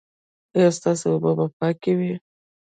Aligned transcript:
ایا 0.55 0.69
ستاسو 0.77 1.05
اوبه 1.13 1.31
به 1.37 1.45
پاکې 1.57 1.91
وي؟ 1.97 2.13